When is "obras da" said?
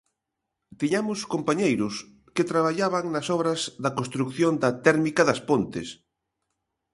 3.37-3.91